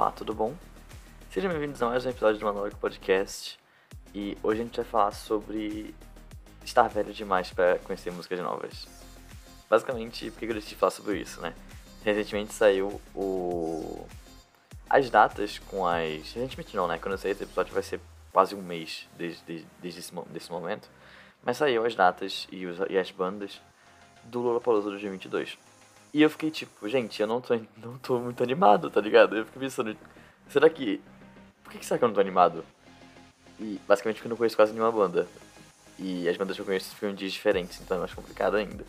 [0.00, 0.54] Olá, tudo bom?
[1.30, 3.60] Sejam bem-vindos a mais um episódio do Manolic Podcast.
[4.14, 5.94] E hoje a gente vai falar sobre
[6.64, 8.88] estar velho demais para conhecer músicas novas.
[9.68, 11.52] Basicamente, por que eu decidi falar sobre isso, né?
[12.02, 14.06] Recentemente saiu o...
[14.88, 16.32] as datas com as...
[16.32, 16.96] Recentemente não, né?
[16.96, 18.00] Quando eu sair esse episódio vai ser
[18.32, 20.88] quase um mês desde, desde, desde esse, desse momento.
[21.42, 23.60] Mas saiu as datas e, os, e as bandas
[24.24, 25.58] do Lollapalooza 2022.
[26.12, 29.36] E eu fiquei tipo, gente, eu não tô, não tô muito animado, tá ligado?
[29.36, 29.96] Eu fiquei pensando,
[30.48, 31.00] será que.
[31.62, 32.64] Por que, que será que eu não tô animado?
[33.58, 35.28] E basicamente porque eu não conheço quase nenhuma banda.
[35.98, 38.84] E as bandas que eu conheço ficam em dias diferentes, então é mais complicado ainda.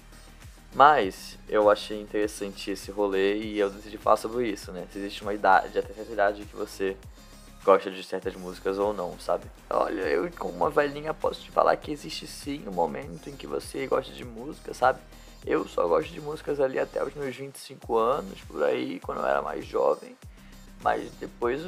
[0.73, 4.87] Mas eu achei interessante esse rolê e eu decidi falar sobre isso, né?
[4.91, 6.95] Se existe uma idade, até certa idade que você
[7.63, 9.45] gosta de certas músicas ou não, sabe?
[9.69, 13.45] Olha, eu como uma velhinha posso te falar que existe sim um momento em que
[13.45, 14.99] você gosta de música, sabe?
[15.45, 19.25] Eu só gosto de músicas ali até os meus 25 anos, por aí, quando eu
[19.25, 20.15] era mais jovem.
[20.83, 21.61] Mas depois,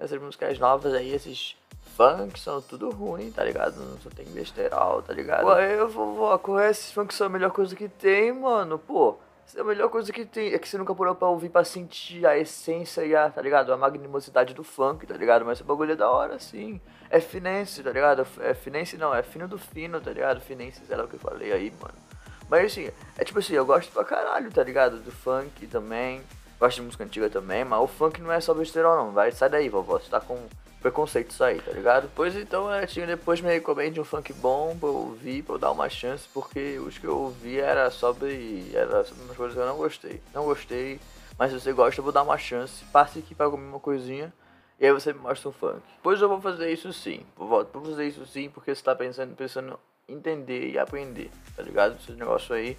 [0.00, 1.56] essas músicas novas aí, esses
[1.96, 3.80] funk são tudo ruim, tá ligado?
[3.80, 5.46] Não só tem besterol, tá ligado?
[5.46, 8.78] Ué, eu vou correr esses funk são a melhor coisa que tem, mano.
[8.78, 9.16] Pô,
[9.54, 10.52] é a melhor coisa que tem.
[10.52, 13.72] É que você nunca parou pra ouvir pra sentir a essência e a, tá ligado?
[13.72, 15.44] A magnimosidade do funk, tá ligado?
[15.44, 16.80] Mas esse bagulho é da hora, sim.
[17.10, 18.26] É finense, tá ligado?
[18.40, 20.40] É finense não, é fino do fino, tá ligado?
[20.40, 22.09] Finense, sei lá o que eu falei aí, mano.
[22.50, 24.98] Mas assim, é tipo assim, eu gosto pra caralho, tá ligado?
[24.98, 26.20] Do funk também.
[26.58, 29.12] Gosto de música antiga também, mas o funk não é só besteirão não.
[29.12, 29.98] Vai, sai daí, vovó.
[29.98, 30.36] Você tá com
[30.80, 32.10] preconceito isso aí, tá ligado?
[32.14, 35.58] Pois então, é, tinha depois me recomende um funk bom pra eu ouvir, pra eu
[35.58, 38.70] dar uma chance, porque os que eu ouvi era sobre.
[38.74, 40.20] Era sobre umas coisas que eu não gostei.
[40.34, 41.00] Não gostei,
[41.38, 42.84] mas se você gosta, eu vou dar uma chance.
[42.86, 44.32] Passe aqui pra comer uma coisinha.
[44.80, 45.82] E aí você me mostra um funk.
[46.02, 47.24] Pois eu vou fazer isso sim.
[47.36, 49.78] Vou, vou fazer isso sim, porque você tá pensando, pensando
[50.12, 51.96] entender e aprender, tá ligado?
[51.96, 52.76] Esse negócio aí,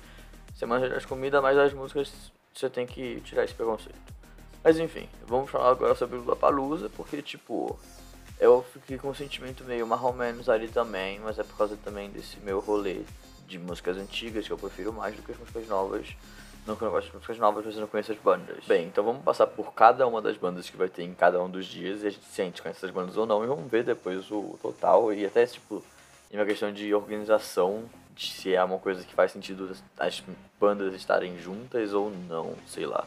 [0.53, 3.99] você manja as comidas, mas as músicas você tem que tirar esse preconceito.
[4.63, 7.79] Mas enfim, vamos falar agora sobre o Palusa, porque tipo,
[8.39, 12.39] eu fiquei com um sentimento meio menos ali também, mas é por causa também desse
[12.39, 13.01] meu rolê
[13.47, 16.07] de músicas antigas que eu prefiro mais do que as músicas novas.
[16.65, 18.63] Não que eu não gosto de músicas novas, mas eu não conheço as bandas.
[18.67, 21.49] Bem, então vamos passar por cada uma das bandas que vai ter em cada um
[21.49, 24.29] dos dias e a gente sente conhece essas bandas ou não e vamos ver depois
[24.29, 25.83] o total e até tipo
[26.31, 27.83] e uma questão de organização,
[28.15, 30.23] de se é uma coisa que faz sentido as
[30.59, 33.05] bandas estarem juntas ou não, sei lá.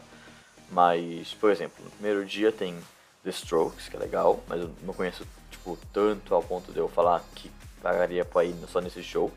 [0.71, 2.77] Mas, por exemplo, no primeiro dia tem
[3.23, 6.87] The Strokes, que é legal, mas eu não conheço, tipo, tanto ao ponto de eu
[6.87, 9.31] falar que pagaria pra ir só nesse show.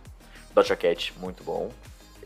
[0.55, 1.73] Doja Cat, muito bom.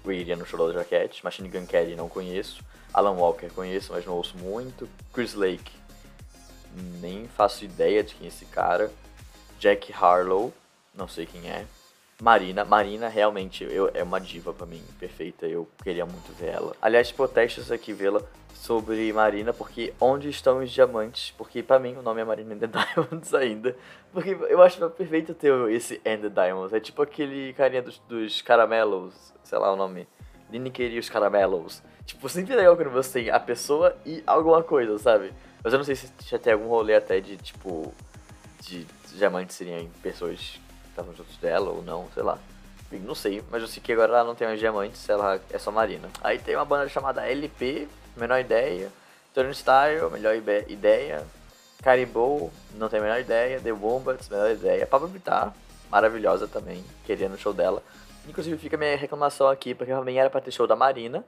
[0.04, 1.22] Eu iria no show da Doja Cat.
[1.22, 2.62] Machine Gun Kelly, não conheço.
[2.92, 4.88] Alan Walker, conheço, mas não ouço muito.
[5.12, 5.72] Chris Lake,
[7.00, 8.90] nem faço ideia de quem é esse cara.
[9.58, 10.52] Jack Harlow,
[10.94, 11.64] não sei quem é.
[12.20, 16.76] Marina, Marina realmente eu, é uma diva para mim, perfeita, eu queria muito ver ela.
[16.80, 18.22] Aliás, protestos aqui vê-la
[18.54, 21.32] sobre Marina, porque onde estão os diamantes?
[21.36, 23.76] Porque para mim o nome é Marina and the Diamonds ainda.
[24.12, 26.72] Porque eu acho perfeito ter esse and the Diamonds.
[26.72, 30.06] É tipo aquele carinha dos, dos caramelos, sei lá o nome.
[30.48, 31.82] Lineker e os caramelos.
[32.06, 35.32] Tipo, sempre é legal quando você tem a pessoa e alguma coisa, sabe?
[35.64, 37.92] Mas eu não sei se já tem algum rolê até de, tipo,
[38.60, 40.60] de diamantes seriam pessoas
[40.92, 42.38] estavam juntos dela ou não, sei lá.
[42.90, 45.70] Não sei, mas eu sei que agora ela não tem mais diamantes, ela é só
[45.70, 46.08] marina.
[46.22, 48.90] Aí tem uma banda chamada LP, menor ideia.
[49.34, 51.26] Turnstile, melhor ideia.
[51.82, 53.60] Caribou, não tem a menor ideia.
[53.60, 54.86] The Wombats, menor ideia.
[54.86, 55.54] Pablo Vittar,
[55.90, 57.82] maravilhosa também, queria no show dela.
[58.28, 61.24] Inclusive fica minha reclamação aqui, porque também era pra ter show da Marina,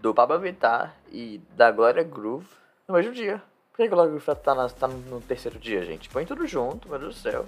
[0.00, 2.46] do Pablo Vittar e da Glória Groove
[2.86, 3.42] no mesmo dia.
[3.72, 6.08] Por que a Glória Groove tá, na, tá no terceiro dia, gente?
[6.08, 7.46] Põe tudo junto, meu Deus do céu.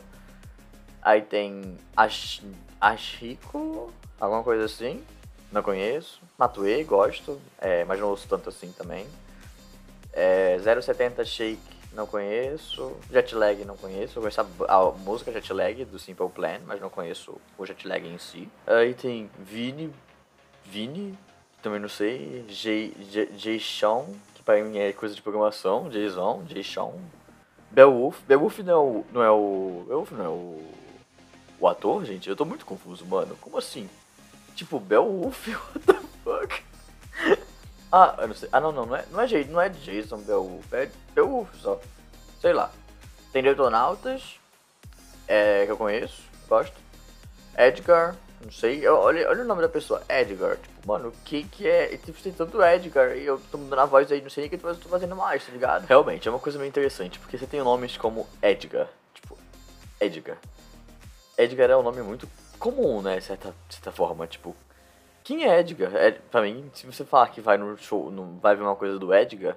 [1.02, 2.42] Aí tem Ash,
[2.80, 5.02] Ashiko, alguma coisa assim.
[5.50, 6.20] Não conheço.
[6.38, 9.06] Matue, gosto, é, mas não ouço tanto assim também.
[10.12, 11.58] É, 070 Shake,
[11.92, 12.96] não conheço.
[13.10, 14.18] Jetlag, não conheço.
[14.18, 18.18] Eu conheço a, a, música Jetlag do Simple Plan, mas não conheço o Jetlag em
[18.18, 18.48] si.
[18.66, 19.92] Aí tem Vini,
[20.64, 21.18] Vini,
[21.62, 22.44] também não sei.
[22.48, 25.88] J-Shawn, que para mim é coisa de programação.
[25.88, 26.94] Jason, J-Shawn.
[27.70, 28.20] Beowulf.
[28.26, 29.04] Beowulf não é o.
[29.12, 29.84] Não é o.
[29.86, 30.80] Beowulf não é o
[31.60, 33.36] o ator, gente, eu tô muito confuso, mano.
[33.40, 33.88] Como assim?
[34.56, 36.62] Tipo, Beowulf, what the fuck?
[37.92, 38.48] ah, eu não sei.
[38.50, 41.78] Ah, não, não, não é, não é, não é Jason Beowulf, é Beowulf só.
[42.40, 42.70] Sei lá.
[43.32, 44.40] Tem Detonautas,
[45.28, 46.74] é, que eu conheço, gosto.
[47.56, 48.88] Edgar, não sei.
[48.88, 50.56] Olha, olha o nome da pessoa, Edgar.
[50.56, 51.88] Tipo, mano, o que que é?
[51.96, 54.58] Tipo, tem tanto Edgar e eu tô mudando a voz aí, não sei nem o
[54.58, 55.86] que eu tô fazendo mais, tá ligado?
[55.86, 58.88] Realmente, é uma coisa meio interessante, porque você tem nomes como Edgar.
[59.14, 59.38] Tipo,
[60.00, 60.38] Edgar.
[61.42, 62.28] Edgar é um nome muito
[62.58, 63.16] comum, né?
[63.16, 64.26] De certa, de certa forma.
[64.26, 64.54] Tipo,
[65.24, 65.94] quem é Edgar?
[65.96, 68.98] É, pra mim, se você falar que vai no show, no, vai ver uma coisa
[68.98, 69.56] do Edgar,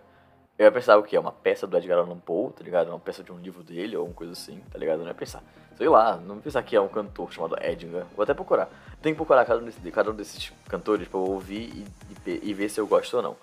[0.57, 1.17] Eu ia pensar o quê?
[1.17, 2.89] Uma peça do Edgar Allan Poe, tá ligado?
[2.89, 4.99] Uma peça de um livro dele ou alguma coisa assim, tá ligado?
[4.99, 5.43] Eu não ia pensar.
[5.75, 8.05] Sei lá, não ia pensar que é um cantor chamado Edgar.
[8.15, 8.69] Vou até procurar.
[9.01, 11.85] Tem que procurar cada um desses, cada um desses cantores pra eu ouvir
[12.25, 13.35] e, e, e ver se eu gosto ou não.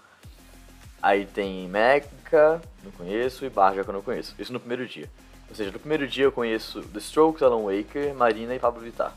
[1.03, 4.35] Aí tem Mecha, não conheço, e Barja, que eu não conheço.
[4.39, 5.09] Isso no primeiro dia.
[5.51, 9.13] Ou seja, no primeiro dia eu conheço The Strokes, Alan Waker, Marina e Pablo Vittar.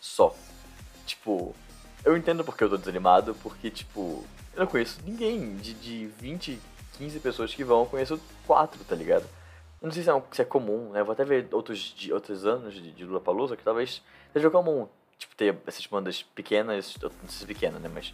[0.00, 0.34] Só.
[1.06, 1.54] Tipo,
[2.04, 5.56] eu entendo porque eu tô desanimado, porque, tipo, eu não conheço ninguém.
[5.56, 6.58] De, de 20,
[6.98, 9.24] 15 pessoas que vão, eu conheço 4, tá ligado?
[9.80, 11.00] Eu não sei se é, se é comum, né?
[11.00, 14.50] Eu vou até ver outros, de, outros anos de, de Lula Palusa, que talvez seja
[14.50, 17.88] comum, tipo, ter essas bandas pequenas, não sei se é pequena, né?
[17.92, 18.12] Mas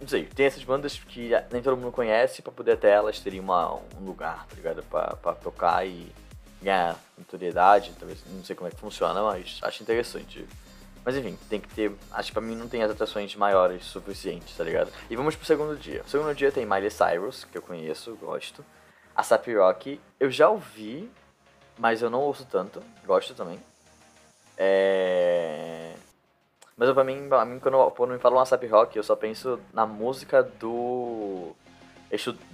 [0.00, 3.38] não sei, tem essas bandas que nem todo mundo conhece, para poder até elas terem
[3.38, 4.82] uma, um lugar, tá ligado?
[4.84, 6.10] Pra, pra tocar e
[6.62, 10.46] ganhar notoriedade, talvez, não sei como é que funciona, mas acho interessante.
[11.04, 11.92] Mas enfim, tem que ter.
[12.12, 14.92] Acho que pra mim não tem as atrações maiores suficientes, tá ligado?
[15.10, 16.02] E vamos pro segundo dia.
[16.06, 18.64] O segundo dia tem Miley Cyrus, que eu conheço, gosto.
[19.14, 21.10] A Sap Rock, eu já ouvi,
[21.76, 23.58] mas eu não ouço tanto, gosto também.
[24.56, 25.94] É.
[26.76, 29.58] Mas pra mim, pra mim quando, quando me falam uma Sap Rock, eu só penso
[29.72, 31.54] na música do.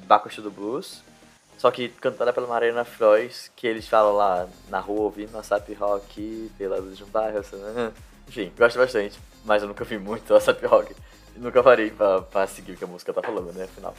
[0.06, 1.02] Baco do Blues
[1.58, 5.68] só que cantada pela Mariana Frois, que eles falam lá na rua ouvindo a Sap
[5.76, 7.38] Rock pela luz de um bairro.
[7.38, 7.92] Assim, né?
[8.28, 10.94] Enfim, gosto bastante, mas eu nunca vi muito a Sap Rock.
[11.36, 13.64] Nunca parei pra, pra seguir o que a música tá falando, né?
[13.64, 13.92] Afinal.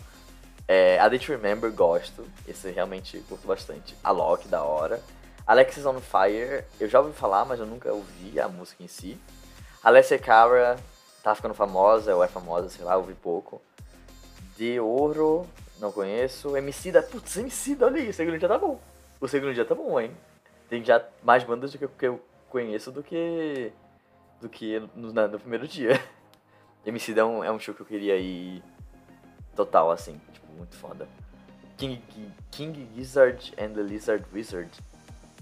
[0.67, 2.25] É, a Date Remember, gosto.
[2.47, 3.94] Esse realmente curto bastante.
[4.01, 5.01] A Loki, da hora.
[5.45, 9.19] Alexis on Fire, eu já ouvi falar, mas eu nunca ouvi a música em si.
[9.83, 10.77] Alessia Cara,
[11.23, 13.61] tá ficando famosa, ou é famosa, sei lá, ouvi pouco.
[14.56, 15.47] De Ouro,
[15.79, 16.55] não conheço.
[16.55, 17.01] MC da.
[17.01, 18.79] Putz, MC da, olha aí, o segundo dia tá bom.
[19.19, 20.15] O segundo dia tá bom, hein?
[20.69, 23.71] Tem já mais bandas do que eu conheço do que.
[24.41, 26.01] do que no, no primeiro dia.
[26.85, 28.63] MC da é um, é um show que eu queria ir
[29.55, 31.07] total, assim, tipo, muito foda.
[31.77, 32.01] King,
[32.51, 34.71] King Gizzard and the Lizard Wizard.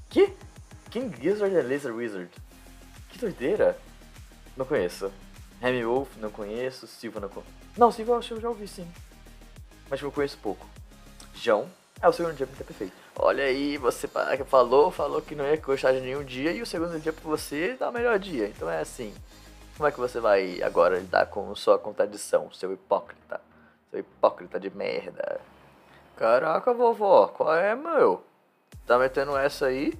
[0.09, 0.33] Que?
[0.89, 2.29] King Gizzard and the Lizard Wizard.
[3.09, 3.77] Que doideira.
[4.55, 5.11] Não conheço.
[5.61, 6.87] Remy Wolf, não conheço.
[6.87, 7.53] Silva, não conheço.
[7.77, 8.87] Não, Silva eu já ouvi sim
[9.89, 10.65] mas eu conheço pouco.
[11.33, 11.67] João
[12.01, 12.93] é o segundo dia pra perfeito.
[13.15, 14.07] Olha aí, você
[14.45, 17.75] falou, falou que não ia gostar de nenhum dia e o segundo dia pra você
[17.79, 18.47] dá o melhor dia.
[18.47, 19.13] Então é assim.
[19.75, 23.39] Como é que você vai agora lidar com sua contradição, seu hipócrita?
[23.89, 25.39] Seu hipócrita de merda.
[26.15, 28.23] Caraca, vovó, qual é, meu?
[28.85, 29.93] Tá metendo essa aí?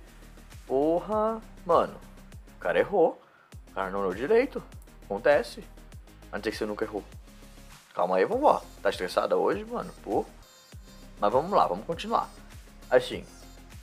[0.66, 1.96] Porra, mano.
[2.56, 3.22] O cara errou.
[3.70, 4.64] O cara não olhou direito.
[5.06, 5.64] Acontece.
[6.32, 7.04] A não ser que você nunca errou.
[7.98, 8.62] Calma aí, vovó.
[8.80, 9.92] Tá estressada hoje, mano?
[10.04, 10.24] Pô.
[11.20, 12.30] Mas vamos lá, vamos continuar.
[12.92, 13.26] Assim.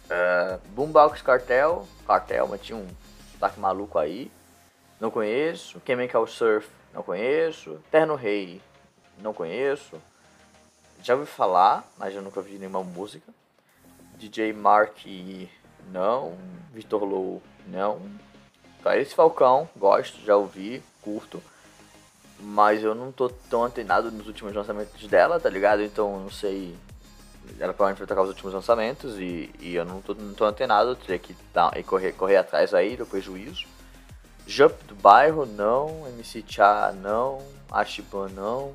[0.05, 1.85] Uh, Boombox Cartel.
[2.07, 2.87] Cartel, mas tinha um
[3.33, 4.31] sotaque maluco aí.
[5.01, 5.83] Não conheço.
[5.85, 6.69] Chemical Surf.
[6.93, 7.81] Não conheço.
[7.91, 8.63] Terno Rei.
[9.19, 10.01] Não conheço.
[11.03, 13.33] Já ouvi falar, mas eu nunca vi nenhuma música.
[14.17, 15.05] DJ Mark.
[15.91, 16.39] Não.
[16.73, 17.43] Vitor Low.
[17.67, 18.01] Não.
[18.81, 19.69] Clarice Falcão.
[19.77, 20.81] Gosto, já ouvi.
[21.03, 21.43] Curto
[22.45, 25.83] mas eu não tô tão antenado nos últimos lançamentos dela, tá ligado?
[25.83, 26.77] Então não sei.
[27.59, 30.97] Ela provavelmente vai tocar os últimos lançamentos e, e eu não tô, não tô antenado,
[30.97, 33.67] teria que dar, e correr, correr atrás aí do prejuízo.
[34.47, 36.07] Jump do bairro, não.
[36.09, 37.43] MC Cha, não.
[37.71, 38.73] Ashiban, não.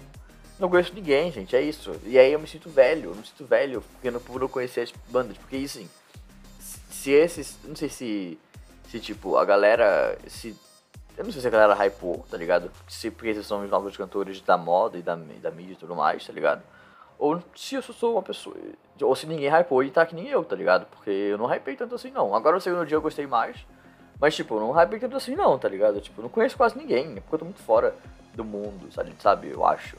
[0.60, 1.96] Não conheço ninguém, gente, é isso.
[2.04, 4.82] E aí eu me sinto velho, eu me sinto velho porque não, por não conhecer
[4.82, 5.38] as bandas.
[5.38, 5.90] Porque assim,
[6.60, 7.58] se esses.
[7.64, 8.40] Não sei se.
[8.90, 10.18] Se tipo, a galera.
[10.28, 10.56] Se
[11.20, 12.72] eu não sei se a galera hypou, tá ligado?
[12.88, 15.94] Se, porque esses são os novos cantores da moda e da, da mídia e tudo
[15.94, 16.64] mais, tá ligado?
[17.18, 18.56] Ou se eu sou uma pessoa.
[19.02, 20.86] Ou se ninguém hypou e tá que nem eu, tá ligado?
[20.86, 22.34] Porque eu não hypei tanto assim não.
[22.34, 23.58] Agora no segundo dia eu gostei mais.
[24.18, 26.00] Mas, tipo, eu não hypei tanto assim não, tá ligado?
[26.00, 27.94] Tipo, eu não conheço quase ninguém, porque eu tô muito fora
[28.34, 29.14] do mundo, sabe?
[29.20, 29.98] sabe eu acho.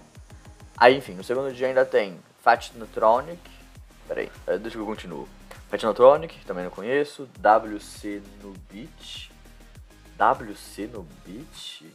[0.75, 3.43] Aí, enfim, no segundo dia ainda tem Fat Neutronic.
[4.09, 5.29] Pera aí, eh, deixa que eu continuo.
[5.69, 7.29] Fat Neutronic, também não conheço.
[7.39, 9.30] WC no Beach.
[10.21, 11.91] WC no beat?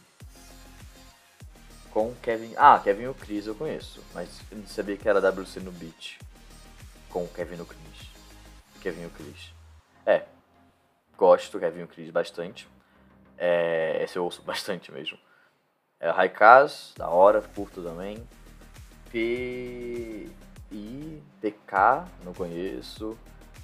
[1.91, 2.55] Com Kevin.
[2.57, 5.71] Ah, Kevin e o Chris eu conheço, mas eu não sabia que era WC no
[5.71, 6.17] beat.
[7.09, 8.09] Com Kevin e o Chris.
[8.81, 9.53] Kevin e o Chris.
[10.07, 10.25] É,
[11.15, 12.67] gosto do Kevin e o Chris bastante.
[13.37, 15.19] É, esse eu ouço bastante mesmo.
[15.99, 18.27] É Raikaz, da hora, curto também.
[19.11, 20.29] P.
[20.71, 21.23] I.
[21.41, 23.15] DK, não conheço.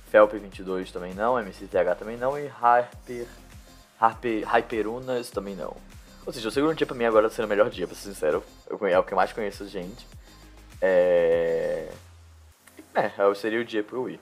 [0.06, 1.40] Felp 22 também não.
[1.40, 2.38] MCTH também não.
[2.38, 2.48] E
[4.02, 5.78] Hyper Hyperunas também não.
[6.26, 8.10] Ou seja, o segundo dia pra mim agora tá sendo o melhor dia, pra ser
[8.10, 8.44] sincero.
[8.68, 10.08] Eu, é o que eu mais conheço gente.
[10.82, 11.92] É.
[12.96, 14.20] É, seria o dia pro ir.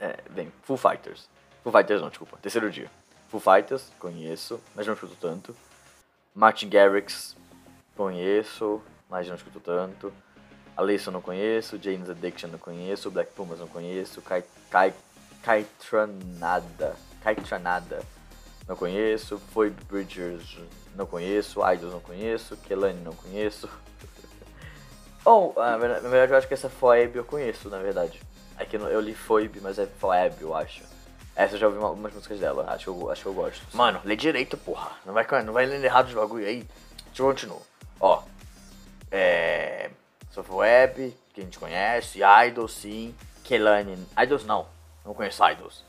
[0.00, 1.28] É, bem, Full Fighters.
[1.62, 2.38] Full Fighters não, desculpa.
[2.42, 2.90] Terceiro dia.
[3.28, 5.54] Full Fighters, conheço, mas não escuto tanto.
[6.34, 7.36] Martin Garrix,
[7.96, 10.12] conheço, mas não escuto tanto.
[10.76, 14.42] Alesso eu não conheço, Jane's Addiction eu não conheço, Black Pumas eu não conheço, Kai,
[14.70, 14.94] Kai,
[15.42, 18.02] Kaitranada, Kaitranada
[18.66, 20.58] não conheço, Foi Bridgers
[20.94, 23.68] não conheço, Idols não conheço, Kelani não conheço.
[25.24, 28.20] Ou, oh, na verdade eu acho que essa Foeb eu conheço, na verdade.
[28.58, 30.82] É que eu li Foeb, mas é Foeb, eu acho.
[31.34, 33.64] Essa eu já ouvi algumas músicas dela, acho que eu, acho que eu gosto.
[33.72, 34.90] Mano, lê direito, porra.
[35.06, 36.66] Não vai, não vai ler errado os bagulho aí.
[37.06, 37.60] Deixa eu continuar.
[37.98, 38.22] Ó.
[39.10, 39.90] É.
[40.48, 42.20] Web, que a gente conhece.
[42.46, 43.14] Idols, sim.
[43.44, 43.96] Kelani.
[44.22, 44.66] Idols não.
[45.04, 45.84] Não conheço Idols.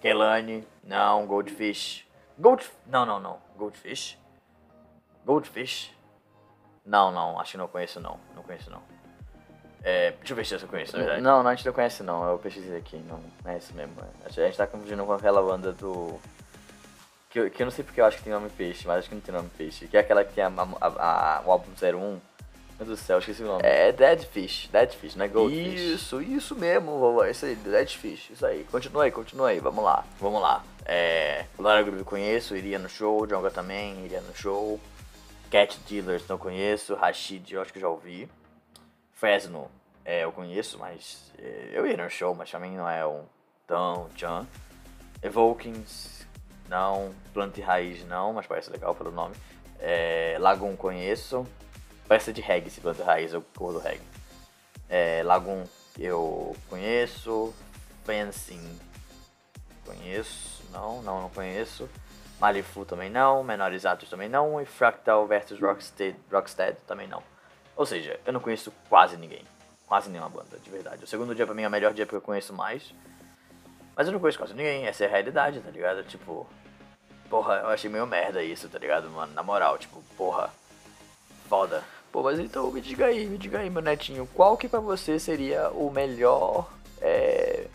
[0.00, 1.26] Kelani, não.
[1.26, 2.06] Goldfish.
[2.38, 2.64] Gold.
[2.86, 3.38] Não, não, não.
[3.56, 4.18] Goldfish?
[5.24, 5.92] Goldfish?
[6.84, 7.38] Não, não.
[7.40, 8.18] Acho que não conheço, não.
[8.34, 8.82] Não conheço, não.
[9.82, 11.22] É, deixa eu ver se eu conheço, na verdade.
[11.22, 12.28] Não, não, a gente não conhece, não.
[12.28, 12.96] Eu pesquisei aqui.
[12.96, 13.94] Não, é isso mesmo.
[14.24, 16.18] A gente tá confundindo com aquela banda do.
[17.30, 19.08] Que eu, que eu não sei porque eu acho que tem nome peixe, mas acho
[19.08, 19.86] que não tem nome peixe.
[19.86, 20.48] Que é aquela que tem a,
[20.80, 22.20] a, a, o álbum 01.
[22.78, 23.62] Meu Deus do céu, esqueci o nome.
[23.64, 25.80] É Dead Fish, Dead Fish, não é Goldfish.
[25.80, 27.24] Isso, isso mesmo, vovó.
[27.24, 28.64] Isso aí, Dead Fish, isso aí.
[28.70, 30.04] Continua aí, continua aí, vamos lá.
[30.20, 30.64] Vamos lá.
[30.84, 34.78] É, Lara Groove conheço, iria no show, Jonga também, iria no show.
[35.50, 38.28] Cat Dealers não conheço, Rashid eu acho que já ouvi.
[39.12, 39.68] Fresno
[40.04, 43.24] é, eu conheço, mas é, eu ia no show, mas também não é um
[43.66, 44.46] tão tchan.
[45.20, 46.26] Evokings,
[46.68, 47.12] não.
[47.34, 49.34] Planta e Raiz, não, mas parece legal pelo nome.
[49.80, 51.44] É, Lagoon conheço.
[52.08, 54.00] Parece de reggae esse Planta Raiz, eu curto reggae.
[54.88, 55.64] É, Lagoon
[55.98, 57.54] eu conheço.
[58.04, 58.78] Fencing
[59.84, 60.62] conheço.
[60.72, 61.88] Não, não, não conheço.
[62.40, 63.44] Malifu também não.
[63.44, 64.60] Menores Atos também não.
[64.60, 67.22] E Fractal vs Rockstead, Rockstead também não.
[67.76, 69.44] Ou seja, eu não conheço quase ninguém.
[69.86, 71.04] Quase nenhuma banda, de verdade.
[71.04, 72.94] O segundo dia pra mim é o melhor dia porque eu conheço mais.
[73.96, 76.04] Mas eu não conheço quase ninguém, essa é a realidade, tá ligado?
[76.04, 76.46] Tipo,
[77.28, 79.32] porra, eu achei meio merda isso, tá ligado, mano?
[79.32, 80.50] Na moral, tipo, porra,
[81.48, 81.82] foda.
[82.12, 85.18] Pô, mas então me diga aí, me diga aí, meu netinho, qual que pra você
[85.18, 86.68] seria o melhor
[87.00, 87.66] é,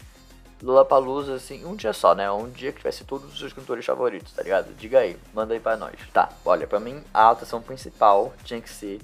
[0.61, 2.31] Lollapalooza, assim, um dia só, né?
[2.31, 4.73] Um dia que tivesse todos os seus cantores favoritos, tá ligado?
[4.75, 5.93] Diga aí, manda aí pra nós.
[6.13, 9.01] Tá, olha, pra mim a atração principal tinha que ser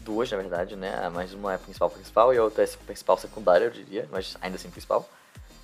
[0.00, 1.08] duas, na verdade, né?
[1.14, 4.56] Mas uma é principal principal e a outra é principal secundária, eu diria, mas ainda
[4.56, 5.08] assim principal.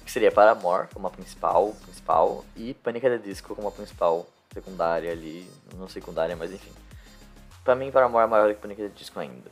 [0.05, 3.07] Que seria Paramore como a principal, principal, e Panic!
[3.07, 6.71] at the Disco como a principal secundária ali, não secundária, mas enfim.
[7.64, 8.83] Pra mim, Paramore é maior que Panic!
[8.83, 9.50] the Disco ainda.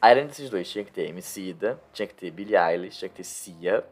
[0.00, 3.24] Além desses dois, tinha que ter Emicida, tinha que ter Billie Eilish, tinha que ter
[3.24, 3.84] Sia,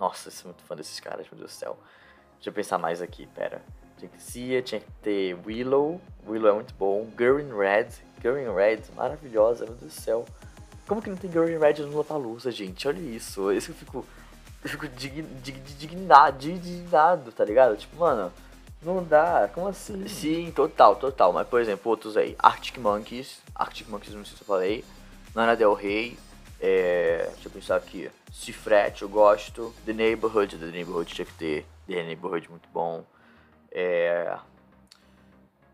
[0.00, 1.78] nossa, eu sou muito fã desses caras, meu Deus do céu.
[2.36, 3.60] Deixa eu pensar mais aqui, pera.
[3.98, 6.00] Tinha que Cia, tinha que ter Willow.
[6.26, 7.06] Willow é muito bom.
[7.18, 7.88] Girl in Red.
[8.22, 10.24] Girl in Red, maravilhosa, meu Deus do céu.
[10.88, 12.88] Como que não tem Girl in Red no Lollapalooza, gente?
[12.88, 13.52] Olha isso.
[13.52, 14.06] Isso eu fico...
[14.64, 17.76] Eu fico indignado, indignado, tá ligado?
[17.76, 18.32] Tipo, mano,
[18.82, 20.06] não dá, como assim?
[20.08, 21.32] Sim, total, total.
[21.32, 22.34] Mas, por exemplo, outros aí.
[22.38, 23.40] Arctic Monkeys.
[23.54, 24.84] Arctic Monkeys, não sei se eu falei.
[25.34, 26.18] Lana Del Rey.
[26.58, 28.10] É, deixa eu pensar aqui.
[28.32, 29.74] Cifrete, eu gosto.
[29.84, 31.66] The Neighborhood, The Neighborhood tinha que ter.
[31.86, 33.04] The Neighborhood, muito bom.
[33.70, 34.36] É.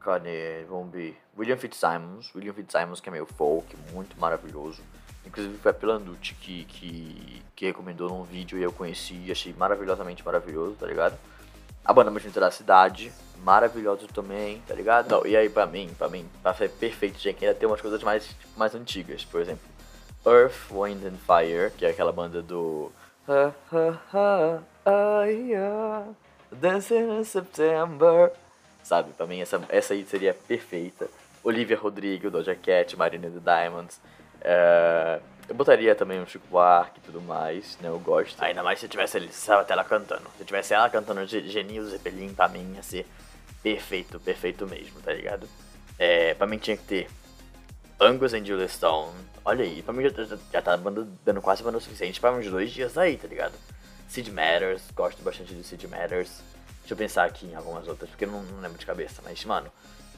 [0.00, 0.64] Cadê?
[0.68, 1.16] Vamos ver.
[1.38, 2.34] William Fitzsimons.
[2.34, 4.82] William Fitzsimons, que é meio folk, muito maravilhoso.
[5.24, 9.52] Inclusive foi a Pelanducci que, que, que recomendou num vídeo e eu conheci e achei
[9.52, 11.18] maravilhosamente maravilhoso, tá ligado?
[11.86, 13.12] A banda mais da cidade,
[13.44, 15.08] maravilhoso também, tá ligado?
[15.08, 17.80] Não, e aí pra mim, pra mim, pra ser perfeito, tinha que ainda ter umas
[17.80, 19.62] coisas mais, tipo, mais antigas, por exemplo.
[20.26, 22.90] Earth, Wind and Fire, que é aquela banda do.
[26.50, 28.32] Dancing in September.
[28.82, 31.08] Sabe, pra mim essa, essa aí seria perfeita.
[31.44, 34.00] Olivia Rodrigo, Doja Cat, Marina the Diamonds.
[34.40, 37.88] Uh, eu botaria também um Chico Buarque e tudo mais, né?
[37.88, 38.40] Eu gosto.
[38.42, 40.24] Ainda mais se tivesse ele, se ela cantando.
[40.36, 43.06] Se tivesse ela cantando Genil Zeppelin, pra mim ia ser
[43.62, 45.48] perfeito, perfeito mesmo, tá ligado?
[45.98, 47.08] É, pra mim tinha que ter
[48.00, 49.14] Angus and Julia Stone.
[49.44, 52.70] Olha aí, pra mim já, já, já tá dando quase banda suficiente pra uns dois
[52.70, 53.54] dias aí, tá ligado?
[54.08, 56.42] Sid Matters, gosto bastante de Sid Matters.
[56.80, 59.44] Deixa eu pensar aqui em algumas outras, porque eu não, não lembro de cabeça, mas,
[59.44, 59.72] mano,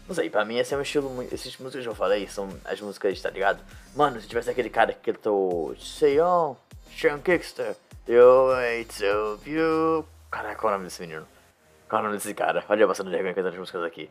[0.09, 1.35] não sei, pra mim esse é um estilo muito.
[1.35, 3.63] Esses músicas que eu falei são as músicas, tá ligado?
[3.95, 6.57] Mano, se tivesse aquele cara que cantou Say On,
[6.97, 7.77] Sean Kickster,
[8.09, 10.07] You Wait So You.
[10.31, 11.27] Caraca, qual é o nome desse menino?
[11.91, 12.65] Qual é o nome desse cara?
[12.71, 14.09] Olha eu passando vergonha cantando as músicas aqui.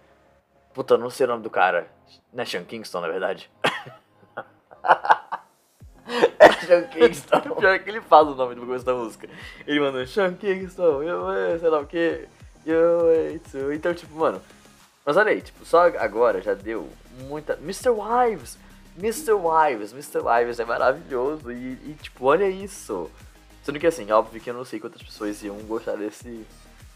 [0.71, 1.87] Puta, não sei o nome do cara.
[2.31, 3.49] Não é Sean Kingston, na verdade?
[6.37, 7.41] é Sean Kingston.
[7.57, 9.27] Pior que ele faz o nome do começo da música.
[9.65, 12.27] Ele manda Sean Kingston, eu, sei lá o que.
[12.63, 13.33] Eu,
[13.73, 14.39] então, tipo, mano.
[15.07, 16.89] Mas olha aí, tipo, só agora já deu
[17.21, 17.53] muita.
[17.53, 17.91] Mr.
[17.91, 18.57] Wives!
[18.97, 19.31] Mr.
[19.31, 20.19] Wives, Mr.
[20.19, 21.49] Wives é maravilhoso.
[21.49, 23.09] E, e, tipo, olha isso.
[23.63, 26.45] Sendo que assim, óbvio que eu não sei quantas pessoas iam gostar desse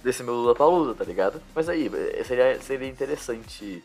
[0.04, 1.42] desse meu Lula Palusa, tá ligado?
[1.56, 1.90] Mas aí,
[2.26, 3.82] seria, seria interessante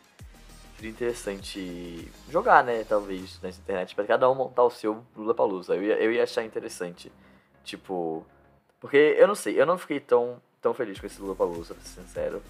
[0.74, 5.76] seria interessante jogar, né, talvez, nessa internet, para cada um montar o seu Lula Palusa.
[5.76, 7.12] Eu ia, eu ia achar interessante.
[7.62, 8.26] Tipo.
[8.80, 11.84] Porque eu não sei, eu não fiquei tão, tão feliz com esse Lula Palusa, pra
[11.84, 12.42] ser sincero.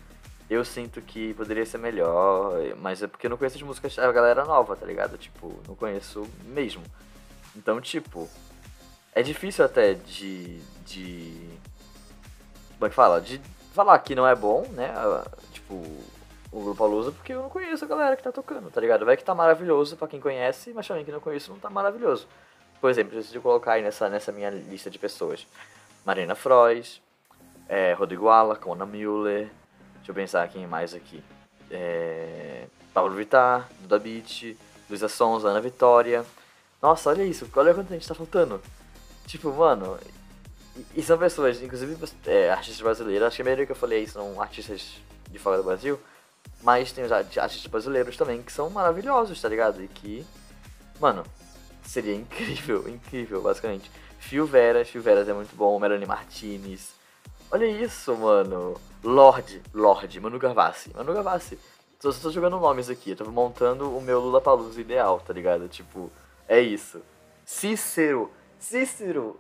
[0.48, 4.12] Eu sinto que poderia ser melhor, mas é porque eu não conheço as músicas a
[4.12, 5.18] galera nova, tá ligado?
[5.18, 6.84] Tipo, não conheço mesmo.
[7.56, 8.28] Então, tipo,
[9.12, 10.60] é difícil até de.
[10.84, 11.58] de.
[12.74, 13.20] Como é que fala?
[13.20, 13.40] De
[13.74, 14.94] falar que não é bom, né?
[15.52, 15.74] Tipo,
[16.52, 19.04] o Grupo Lusa, porque eu não conheço a galera que tá tocando, tá ligado?
[19.04, 22.28] Vai que tá maravilhoso pra quem conhece, mas também quem não conhece não tá maravilhoso.
[22.80, 25.46] Por exemplo, eu decidi colocar aí nessa, nessa minha lista de pessoas.
[26.04, 27.00] Marina Frois,
[27.68, 29.50] é, Rodrigo Ala, Kona Müller,
[30.06, 31.22] deixa eu pensar quem mais aqui.
[31.68, 34.56] É, Paulo Vittar, Duda Beat,
[34.88, 36.24] Luísa Sonza, Ana Vitória.
[36.80, 38.60] Nossa, olha isso, olha quanto a gente tá faltando.
[39.26, 39.98] Tipo, mano,
[40.94, 44.06] e, e são pessoas, inclusive é, artistas brasileiros, acho que a maioria que eu falei
[44.06, 45.98] são artistas de fora do Brasil,
[46.62, 49.82] mas tem os artistas brasileiros também que são maravilhosos, tá ligado?
[49.82, 50.24] E que,
[51.00, 51.24] mano,
[51.82, 53.90] seria incrível, incrível, basicamente.
[54.20, 56.95] Fio Veras, Fio Veras é muito bom, Melanie Martinez.
[57.50, 58.74] Olha isso, mano.
[59.02, 60.90] Lorde, Lorde, Manu Gavassi.
[60.94, 61.58] Manu Gavassi.
[62.00, 65.66] Só estou jogando nomes aqui, eu tô montando o meu Lula Palusa ideal, tá ligado?
[65.66, 66.10] Tipo,
[66.46, 67.00] é isso.
[67.44, 69.38] Cícero, Cícero.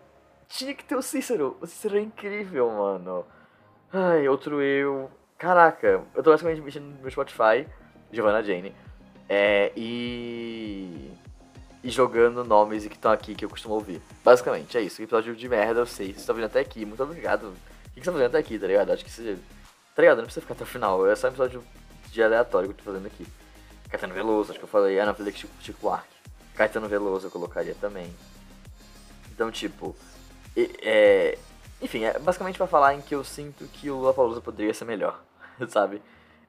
[0.48, 1.56] Tinha que ter o Cícero.
[1.60, 3.26] O Cícero é incrível, mano.
[3.92, 5.10] Ai, outro eu.
[5.36, 7.68] Caraca, eu tô basicamente mexendo no meu Spotify,
[8.10, 8.74] Giovanna Jane,
[9.28, 11.10] é, e.
[11.84, 14.00] e jogando nomes que estão aqui que eu costumo ouvir.
[14.24, 15.02] Basicamente, é isso.
[15.02, 16.06] Episódio de merda, eu sei.
[16.06, 17.52] Vocês estão vindo até aqui, muito obrigado.
[17.96, 18.92] Que vocês estão fazendo até aqui, tá ligado?
[18.92, 19.38] Acho que você.
[19.94, 20.18] Tá ligado?
[20.18, 21.06] Não precisa ficar até o final.
[21.08, 21.64] É só um episódio
[22.12, 23.26] de aleatório que eu tô fazendo aqui.
[23.88, 25.00] Caetano Veloso, acho que eu falei.
[25.00, 26.14] Ah, não, falei que Chico, Chico Buarque.
[26.54, 28.12] Caetano Veloso eu colocaria também.
[29.32, 29.96] Então, tipo.
[30.56, 31.38] É,
[31.80, 35.22] enfim, é basicamente para falar em que eu sinto que o Lollapalooza poderia ser melhor,
[35.68, 36.02] sabe?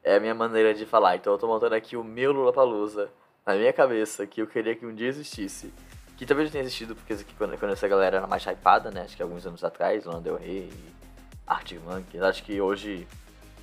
[0.04, 1.16] É a minha maneira de falar.
[1.16, 3.10] Então eu tô montando aqui o meu Lollapalooza
[3.46, 5.74] na minha cabeça, que eu queria que um dia existisse.
[6.18, 9.02] Que talvez tenha existido porque quando, quando essa galera era mais hypada, né?
[9.02, 10.72] Acho que alguns anos atrás, Lana Del Rey,
[11.48, 12.22] Arctic Monkeys.
[12.22, 13.08] Acho que hoje...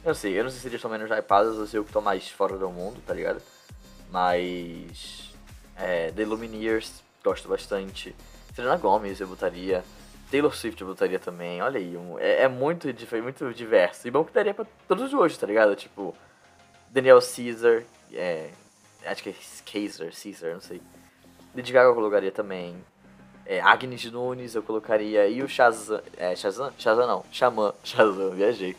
[0.03, 1.92] Eu não sei, eu não sei se eles estão menos hypados ou se eu que
[1.92, 3.40] tô mais fora do mundo, tá ligado?
[4.11, 5.33] Mas...
[5.77, 8.14] É, The Lumineers, gosto bastante.
[8.55, 9.85] Selena Gomez eu botaria.
[10.31, 12.88] Taylor Swift eu botaria também, olha aí, um, é, é, muito,
[13.23, 14.07] muito diverso.
[14.09, 15.77] E bom que daria pra todos os hoje, tá ligado?
[15.77, 16.14] Tipo,
[16.90, 18.51] Daniel Caesar, é,
[19.05, 19.35] acho que é
[19.70, 20.81] Caesar, Caesar, não sei.
[21.55, 22.77] Lady Gaga eu colocaria também.
[23.46, 25.26] É, Agnes Nunes eu colocaria.
[25.28, 26.00] E o Shazam.
[26.16, 26.72] É, Shazam?
[26.78, 27.24] Shazam não.
[27.30, 27.72] Xamã.
[27.85, 28.76] Shazam, viajei.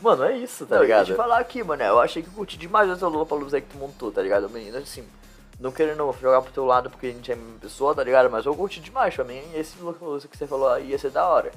[0.00, 1.10] Mano, é isso, tá não, ligado?
[1.10, 1.82] Eu falar aqui, mano.
[1.82, 4.48] Eu achei que eu curti demais essa Lula Palusa aí que tu montou, tá ligado?
[4.48, 5.04] Menino, assim,
[5.58, 8.30] não querendo jogar pro teu lado porque a gente é a mesma pessoa, tá ligado?
[8.30, 11.50] Mas eu curti demais, pra mim, esse que você falou aí ia ser da hora.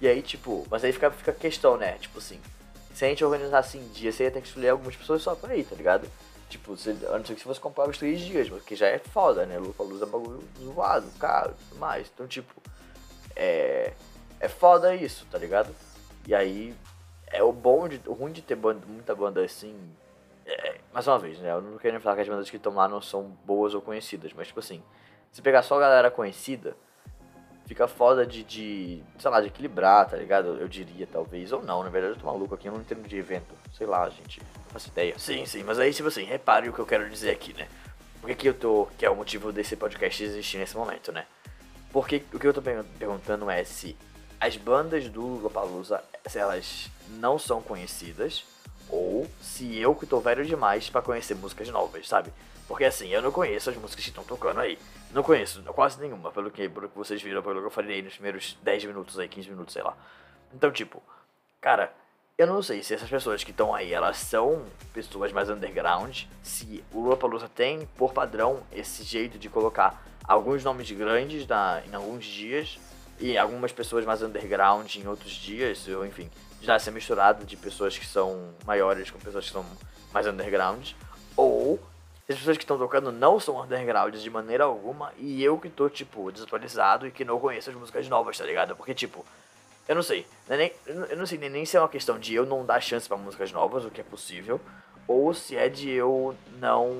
[0.00, 1.98] E aí, tipo, mas aí fica, fica a questão, né?
[2.00, 2.40] Tipo assim,
[2.94, 5.56] se a gente organizar assim dia, você ia ter que escolher algumas pessoas só pra
[5.56, 6.08] ir, tá ligado?
[6.50, 8.98] Tipo, se, a não ser que se fosse comprar os três dias, porque já é
[8.98, 9.56] foda, né?
[9.56, 12.10] Lufa Luz é bagulho zoado, caro e tudo mais.
[12.12, 12.52] Então, tipo,
[13.34, 13.94] é.
[14.40, 15.74] É foda isso, tá ligado?
[16.26, 16.74] E aí,
[17.28, 18.00] é o bom de.
[18.06, 19.76] O ruim de ter banda, muita banda assim,
[20.44, 21.52] é, mais uma vez, né?
[21.52, 24.32] Eu não quero falar que as bandas que estão lá não são boas ou conhecidas,
[24.32, 24.82] mas, tipo assim,
[25.30, 26.76] se pegar só a galera conhecida,
[27.70, 30.58] fica foda de, de, sei lá, de equilibrar, tá ligado?
[30.60, 33.16] Eu diria, talvez, ou não, na verdade eu tô maluco aqui, eu não entendo de
[33.16, 35.16] evento, sei lá, gente, não faço ideia.
[35.16, 37.68] Sim, sim, mas aí, tipo assim, repare o que eu quero dizer aqui, né?
[38.20, 41.26] Por que, que eu tô, que é o motivo desse podcast existir nesse momento, né?
[41.92, 43.96] Porque o que eu tô perguntando é se
[44.40, 48.44] as bandas do Lollapalooza, se elas não são conhecidas,
[48.90, 52.32] ou se eu que tô velho demais para conhecer músicas novas, sabe?
[52.66, 54.78] Porque assim, eu não conheço as músicas que estão tocando aí.
[55.12, 58.02] Não conheço quase nenhuma, pelo que, pelo que vocês viram, pelo que eu falei aí
[58.02, 59.96] nos primeiros 10 minutos aí, 15 minutos, sei lá.
[60.54, 61.02] Então, tipo,
[61.60, 61.92] cara,
[62.38, 66.82] eu não sei se essas pessoas que estão aí, elas são pessoas mais underground, se
[66.92, 72.24] o Lollapalooza tem, por padrão, esse jeito de colocar alguns nomes grandes na, em alguns
[72.24, 72.78] dias
[73.18, 77.96] e algumas pessoas mais underground em outros dias, ou enfim, já ser misturado de pessoas
[77.96, 79.64] que são maiores com pessoas que são
[80.12, 80.92] mais underground,
[81.36, 81.80] ou
[82.28, 85.88] as pessoas que estão tocando não são undergrounds de maneira alguma e eu que tô,
[85.88, 88.76] tipo, desatualizado e que não conheço as músicas novas, tá ligado?
[88.76, 89.24] Porque, tipo,
[89.88, 92.32] eu não sei, é nem, eu não sei nem, nem se é uma questão de
[92.32, 94.60] eu não dar chance para músicas novas, o que é possível,
[95.08, 96.94] ou se é de eu não.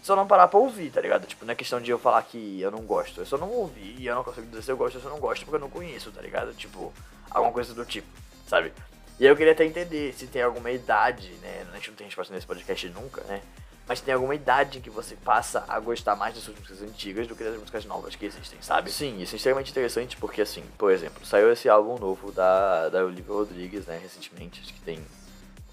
[0.00, 1.26] Só não parar pra ouvir, tá ligado?
[1.26, 3.20] Tipo, não é questão de eu falar que eu não gosto.
[3.20, 5.10] Eu só não ouvi e eu não consigo dizer se eu gosto ou se eu
[5.10, 6.54] não gosto porque eu não conheço, tá ligado?
[6.54, 6.94] Tipo,
[7.36, 8.08] alguma coisa do tipo,
[8.46, 8.72] sabe?
[9.18, 11.66] E aí eu queria até entender se tem alguma idade, né?
[11.72, 13.40] A gente não tem resposta nesse podcast nunca, né?
[13.88, 17.36] Mas tem alguma idade que você passa a gostar mais das suas músicas antigas do
[17.36, 18.90] que das músicas novas que existem, sabe?
[18.90, 23.04] Sim, isso é extremamente interessante porque, assim, por exemplo, saiu esse álbum novo da, da
[23.04, 25.00] Olivia Rodrigues, né, recentemente, acho que tem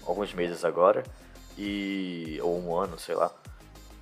[0.06, 1.02] alguns meses agora.
[1.58, 2.38] E.
[2.42, 3.32] ou um ano, sei lá.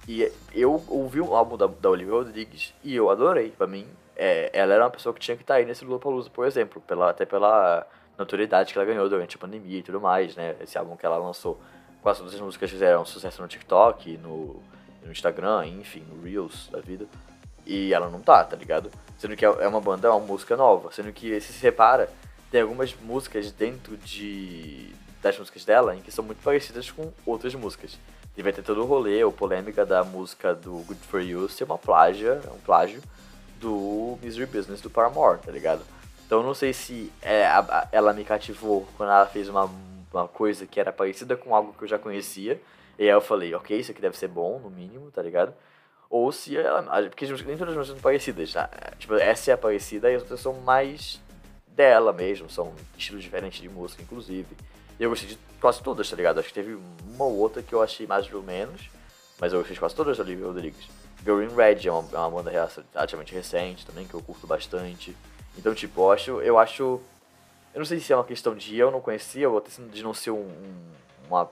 [0.06, 3.50] E eu ouvi o álbum da, da Olivia Rodrigues e eu adorei.
[3.50, 3.86] Pra mim,
[4.16, 6.82] é, ela era uma pessoa que tinha que estar tá aí nesse Lollapalooza, por exemplo.
[6.82, 7.86] Pela, até pela
[8.18, 10.56] notoriedade que ela ganhou durante a pandemia e tudo mais, né?
[10.60, 11.60] Esse álbum que ela lançou.
[12.02, 14.60] Quase todas as músicas fizeram sucesso no TikTok, no,
[15.04, 17.06] no Instagram, enfim, no Reels da vida.
[17.64, 18.90] E ela não tá, tá ligado?
[19.16, 20.90] Sendo que é, é uma banda, é uma música nova.
[20.90, 22.10] Sendo que, se se repara,
[22.50, 24.90] tem algumas músicas dentro de
[25.22, 27.96] das músicas dela em que são muito parecidas com outras músicas.
[28.36, 31.64] E vai ter todo o rolê, ou polêmica da música do Good For You ser
[31.64, 33.02] uma plágia, um plágio
[33.60, 35.82] do Misery Business do Paramore, tá ligado?
[36.26, 39.70] Então não sei se é, a, ela me cativou quando ela fez uma,
[40.12, 42.60] uma coisa que era parecida com algo que eu já conhecia.
[42.98, 45.52] E aí eu falei, ok, isso aqui deve ser bom, no mínimo, tá ligado?
[46.08, 46.82] Ou se ela.
[47.08, 48.68] Porque nem todas as músicas são parecidas, tá?
[48.98, 51.20] Tipo, essa é a parecida e as outras são mais
[51.66, 54.56] dela mesmo, são estilos diferentes de música, inclusive.
[54.98, 56.38] E eu gostei de quase todas, tá ligado?
[56.38, 58.88] Acho que teve uma ou outra que eu achei mais ou menos,
[59.40, 60.88] mas eu gostei de quase todas da Olivia Rodrigues.
[61.24, 65.16] Girl in Red é uma, é uma banda relativamente recente também, que eu curto bastante.
[65.56, 67.00] Então, tipo, eu acho, eu acho.
[67.74, 70.12] Eu não sei se é uma questão de eu não conhecer, ou até de não
[70.12, 70.82] ser um, um,
[71.28, 71.48] uma,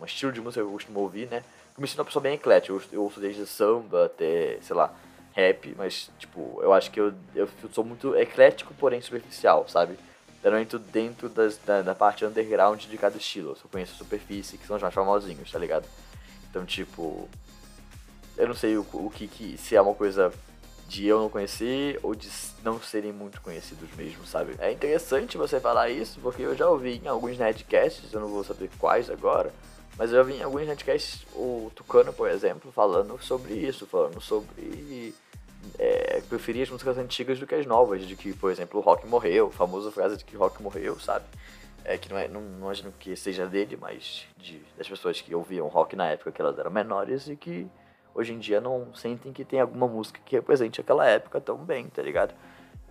[0.00, 1.42] um estilo de música que eu costumo ouvir, né?
[1.76, 2.72] Eu me sinto uma pessoa bem eclética.
[2.72, 4.94] Eu, eu ouço desde samba até, sei lá,
[5.32, 9.98] rap, mas, tipo, eu acho que eu, eu sou muito eclético, porém superficial, sabe?
[10.60, 13.50] Entro dentro das, da, da parte underground de cada estilo.
[13.50, 15.86] Eu só conheço a superfície, que são os mais famosinhos, tá ligado?
[16.50, 17.28] Então, tipo.
[18.36, 19.56] Eu não sei o, o que, que.
[19.58, 20.32] Se é uma coisa
[20.88, 22.28] de eu não conhecer ou de
[22.62, 24.54] não serem muito conhecidos mesmo, sabe?
[24.58, 28.44] É interessante você falar isso, porque eu já ouvi em alguns netcasts, eu não vou
[28.44, 29.52] saber quais agora,
[29.98, 35.12] mas eu ouvi em alguns netcasts o Tucano, por exemplo, falando sobre isso, falando sobre
[35.78, 39.06] é, preferir as músicas antigas do que as novas, de que, por exemplo, o rock
[39.06, 41.24] morreu, a famosa frase de que rock morreu, sabe?
[41.84, 45.34] É, que não, é, não, não imagino que seja dele, mas de, das pessoas que
[45.34, 47.66] ouviam rock na época que elas eram menores e que
[48.14, 51.86] hoje em dia não sentem que tem alguma música que represente aquela época tão bem,
[51.86, 52.34] tá ligado?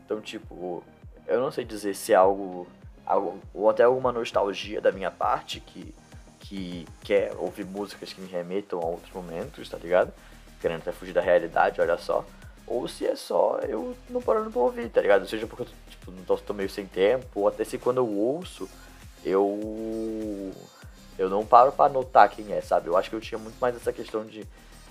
[0.06, 0.84] Então, tipo,
[1.28, 2.68] eu não sei dizer se é algo,
[3.06, 5.94] algo ou até alguma nostalgia da minha parte que,
[6.40, 10.14] que quer ouvir músicas que me remetam a outros momentos, tá ligado?
[10.62, 12.24] Querendo até fugir da realidade, olha só.
[12.68, 15.28] Ou se é só eu não parando pra ouvir, tá ligado?
[15.28, 18.10] Seja porque eu tipo, não tô, tô meio sem tempo, ou até se quando eu
[18.10, 18.70] ouço,
[19.24, 20.52] eu.
[21.18, 22.88] Eu não paro pra notar quem é, sabe?
[22.88, 24.46] Eu acho que eu tinha muito mais essa questão de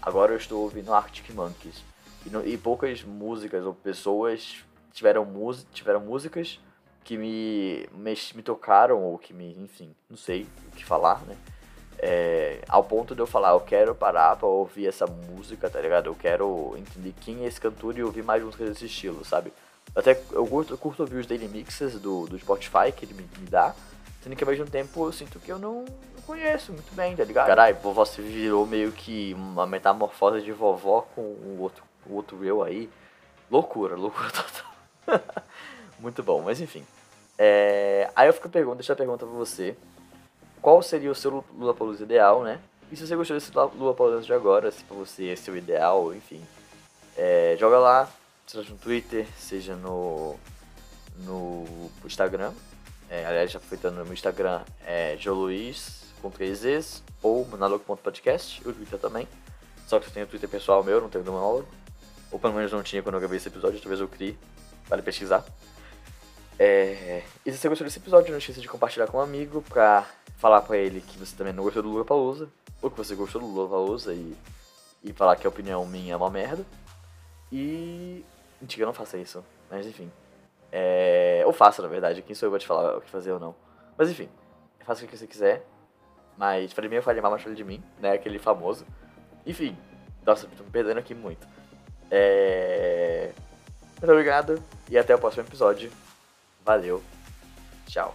[0.04, 1.82] Agora eu estou ouvindo Arctic Monkeys.
[2.26, 4.56] E, no, e poucas músicas ou pessoas
[4.92, 5.26] tiveram,
[5.72, 6.60] tiveram músicas
[7.02, 11.38] que me, me, me, tocaram ou que me, enfim, não sei o que falar, né?
[12.06, 16.06] É, ao ponto de eu falar, eu quero parar pra ouvir essa música, tá ligado?
[16.06, 19.52] Eu quero entender quem é esse cantor e ouvir mais músicas desse estilo, sabe?
[19.96, 23.22] Até eu curto, eu curto ouvir os daily mixes do, do Spotify que ele me,
[23.38, 23.74] me dá,
[24.22, 25.86] sendo que ao mesmo tempo eu sinto que eu não,
[26.26, 27.46] conheço muito bem, tá ligado?
[27.46, 32.44] Caralho, vovó se virou meio que uma metamorfose de vovó com o outro, o outro
[32.44, 32.90] eu aí.
[33.50, 34.28] Loucura, loucura
[35.06, 35.20] total.
[35.98, 36.84] muito bom, mas enfim.
[37.38, 38.10] É...
[38.14, 39.76] Aí eu fico perguntando, deixa a pergunta pra você.
[40.64, 42.58] Qual seria o seu Lula Palusa ideal, né?
[42.90, 46.14] E se você gostou desse Lula Palusa de agora, se pra você é seu ideal,
[46.14, 46.40] enfim.
[47.18, 47.54] É...
[47.60, 48.08] Joga lá,
[48.46, 50.36] seja no Twitter, seja no,
[51.18, 51.66] no
[52.06, 52.50] Instagram.
[53.10, 58.72] É, aliás, já aproveitando no meu Instagram, é Joluiz com três Es, ou monólogo.podcast, o
[58.72, 59.28] Twitter também.
[59.86, 61.68] Só que eu tenho o Twitter pessoal meu, não tenho do monólogo.
[62.32, 64.34] Ou pelo menos não tinha quando eu gravei esse episódio, talvez eu crie.
[64.88, 65.44] Vale pesquisar.
[66.58, 67.22] É...
[67.44, 70.06] E se você gostou desse episódio, não esqueça de compartilhar com um amigo pra
[70.38, 72.48] falar pra ele que você também não gostou do Lula Palusa,
[72.80, 74.36] ou que você gostou do Lula Palusa e,
[75.02, 76.64] e falar que a opinião minha é uma merda.
[77.50, 78.24] E.
[78.60, 79.44] Mentira, não faça isso.
[79.70, 80.10] Mas enfim.
[80.70, 81.42] É...
[81.46, 82.22] Ou faça, na verdade.
[82.22, 83.54] Quem sou eu pra te falar o que fazer ou não.
[83.96, 84.28] Mas enfim.
[84.80, 85.64] Faça o que você quiser.
[86.36, 88.12] Mas falei mim eu falei mal, mas falei de mim, né?
[88.12, 88.84] Aquele famoso.
[89.46, 89.76] Enfim,
[90.26, 91.46] nossa, tô me perdendo aqui muito.
[92.10, 93.32] É...
[94.00, 95.90] Muito obrigado e até o próximo episódio.
[96.64, 97.02] Valeu.
[97.86, 98.14] Tchau.